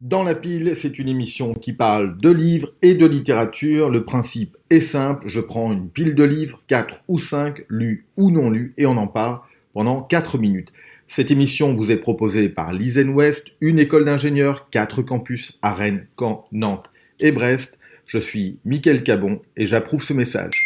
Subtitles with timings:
[0.00, 3.90] Dans la pile, c'est une émission qui parle de livres et de littérature.
[3.90, 8.30] Le principe est simple, je prends une pile de livres, 4 ou 5, lus ou
[8.30, 9.40] non lus, et on en parle
[9.74, 10.72] pendant 4 minutes.
[11.06, 16.06] Cette émission vous est proposée par l'Isen West, une école d'ingénieurs, 4 campus à Rennes,
[16.18, 17.76] Caen, Nantes et Brest.
[18.06, 20.59] Je suis Mickaël Cabon et j'approuve ce message.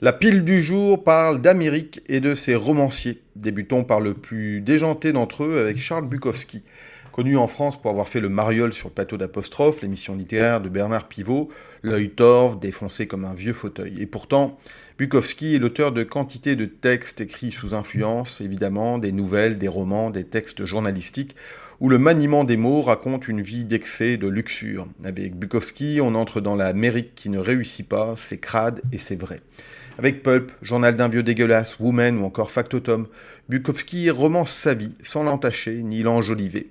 [0.00, 3.20] La pile du jour parle d'Amérique et de ses romanciers.
[3.34, 6.62] Débutons par le plus déjanté d'entre eux avec Charles Bukowski.
[7.10, 10.68] Connu en France pour avoir fait le mariole sur le plateau d'Apostrophe, l'émission littéraire de
[10.68, 11.48] Bernard Pivot,
[11.82, 14.00] l'œil torve, défoncé comme un vieux fauteuil.
[14.00, 14.56] Et pourtant,
[14.98, 20.10] Bukowski est l'auteur de quantité de textes écrits sous influence, évidemment, des nouvelles, des romans,
[20.10, 21.34] des textes journalistiques,
[21.80, 24.86] où le maniement des mots raconte une vie d'excès, de luxure.
[25.02, 29.40] Avec Bukowski, on entre dans l'Amérique qui ne réussit pas, c'est crade et c'est vrai.
[29.98, 33.08] Avec Pulp, Journal d'un vieux dégueulasse, Woman ou encore Factotum,
[33.48, 36.68] Bukowski romance sa vie sans l'entacher ni l'enjoliver.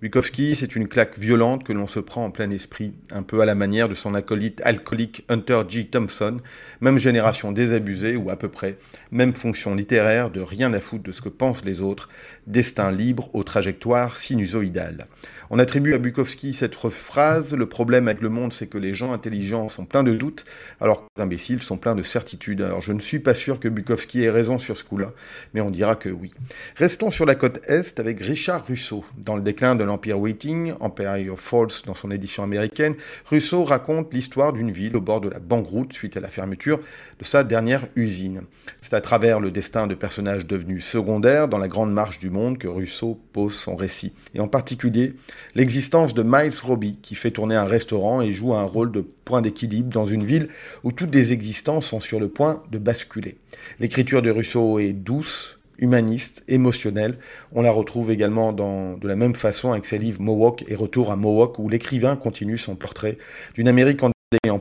[0.00, 3.44] Bukowski, c'est une claque violente que l'on se prend en plein esprit, un peu à
[3.44, 5.88] la manière de son acolyte alcoolique Hunter G.
[5.88, 6.38] Thompson,
[6.80, 8.78] même génération désabusée ou à peu près,
[9.10, 12.08] même fonction littéraire de rien à foutre de ce que pensent les autres,
[12.46, 15.06] destin libre aux trajectoires sinusoïdales.
[15.50, 19.12] On attribue à Bukowski cette phrase Le problème avec le monde, c'est que les gens
[19.12, 20.46] intelligents sont pleins de doutes,
[20.80, 22.62] alors que les imbéciles sont pleins de certitudes.
[22.62, 25.12] Alors je ne suis pas sûr que Bukowski ait raison sur ce coup-là,
[25.52, 26.32] mais on dira que oui.
[26.76, 29.04] Restons sur la côte Est avec Richard Russo.
[29.18, 32.94] Dans le déclin de l'Empire Waiting, Empire Falls dans son édition américaine,
[33.26, 36.78] Russo raconte l'histoire d'une ville au bord de la banqueroute suite à la fermeture
[37.18, 38.42] de sa dernière usine.
[38.82, 42.56] C'est à travers le destin de personnages devenus secondaires dans la grande marche du monde
[42.56, 45.14] que Russo pose son récit, et en particulier
[45.54, 49.42] l'existence de Miles Robbie, qui fait tourner un restaurant et joue un rôle de point
[49.42, 50.48] d'équilibre dans une ville
[50.84, 53.38] où toutes les existences sont sur le point de basculer.
[53.80, 57.18] L'écriture de Rousseau est douce, humaniste, émotionnelle.
[57.52, 61.16] On la retrouve également de la même façon avec ses livres Mohawk et Retour à
[61.16, 63.18] Mohawk, où l'écrivain continue son portrait
[63.54, 64.10] d'une Amérique en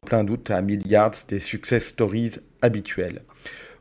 [0.06, 3.22] plein doute à milliards des success stories habituels.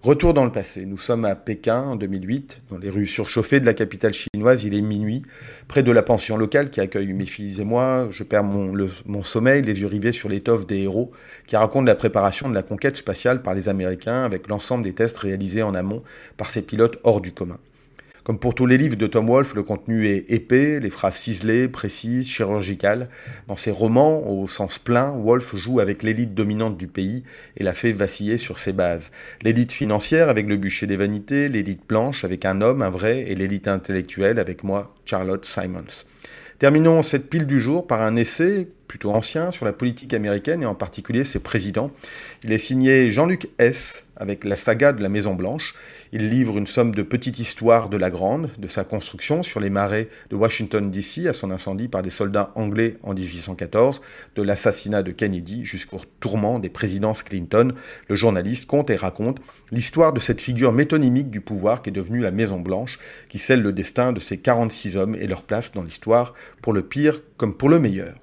[0.05, 0.87] Retour dans le passé.
[0.87, 4.63] Nous sommes à Pékin en 2008, dans les rues surchauffées de la capitale chinoise.
[4.63, 5.25] Il est minuit,
[5.67, 8.07] près de la pension locale qui accueille mes filles et moi.
[8.13, 8.73] Je perds mon,
[9.07, 11.11] mon sommeil, les yeux rivés sur l'étoffe des héros,
[11.49, 15.19] qui racontent la préparation de la conquête spatiale par les Américains avec l'ensemble des tests
[15.19, 16.05] réalisés en amont
[16.37, 17.59] par ces pilotes hors du commun.
[18.29, 21.67] Comme pour tous les livres de Tom Wolfe, le contenu est épais, les phrases ciselées,
[21.67, 23.09] précises, chirurgicales.
[23.47, 27.23] Dans ses romans, au sens plein, Wolfe joue avec l'élite dominante du pays
[27.57, 29.13] et la fait vaciller sur ses bases.
[29.41, 33.35] L'élite financière avec le bûcher des vanités, l'élite blanche avec un homme, un vrai, et
[33.35, 36.05] l'élite intellectuelle avec moi, Charlotte Simons.
[36.59, 40.67] Terminons cette pile du jour par un essai plutôt ancien sur la politique américaine et
[40.67, 41.93] en particulier ses présidents.
[42.43, 44.05] Il est signé Jean-Luc S.
[44.17, 45.75] avec la saga de la Maison Blanche.
[46.11, 49.71] Il livre une somme de petites histoires de la Grande, de sa construction sur les
[49.71, 54.01] marais de Washington DC à son incendie par des soldats anglais en 1814,
[54.35, 57.71] de l'assassinat de Kennedy jusqu'au tourment des présidences Clinton.
[58.09, 59.39] Le journaliste compte et raconte
[59.71, 63.63] l'histoire de cette figure métonymique du pouvoir qui est devenue la Maison Blanche, qui scelle
[63.63, 66.33] le destin de ces 46 hommes et leur place dans l'histoire
[66.63, 68.15] pour le pire comme pour le meilleur.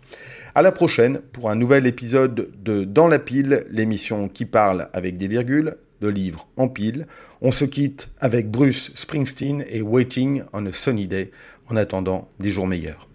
[0.58, 5.18] À la prochaine pour un nouvel épisode de Dans la pile, l'émission qui parle avec
[5.18, 7.08] des virgules de livres en pile.
[7.42, 11.32] On se quitte avec Bruce Springsteen et Waiting on a Sunny Day
[11.70, 13.10] en attendant des jours meilleurs.